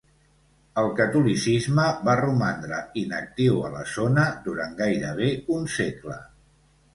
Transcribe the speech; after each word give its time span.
El 0.83 0.87
catolicisme 0.99 1.85
va 2.07 2.15
romandre 2.21 2.79
inactiu 3.01 3.61
a 3.67 3.71
la 3.75 3.85
zona 3.97 4.25
durant 4.49 4.75
gairebé 4.81 5.31
un 5.59 5.71
segle. 5.77 6.19